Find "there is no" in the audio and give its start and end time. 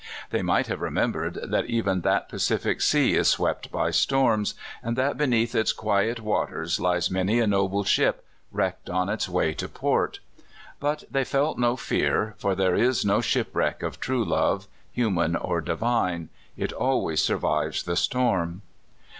12.55-13.21